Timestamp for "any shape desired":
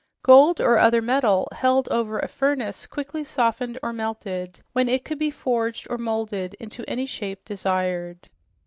6.89-8.27